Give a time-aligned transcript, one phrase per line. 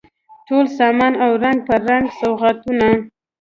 [0.47, 2.89] ټول سامان او رنګ په رنګ سوغاتونه